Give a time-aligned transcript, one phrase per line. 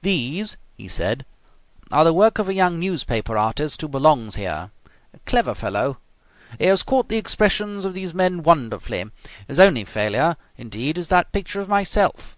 [0.00, 1.24] "These," he said,
[1.92, 4.72] "are the work of a young newspaper artist who belongs here.
[5.14, 5.98] A clever fellow.
[6.58, 9.04] He has caught the expressions of these men wonderfully.
[9.46, 12.36] His only failure, indeed, is that picture of myself."